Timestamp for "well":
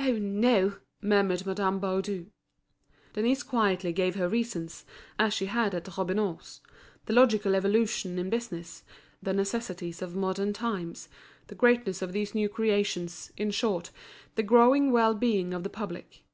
14.90-15.14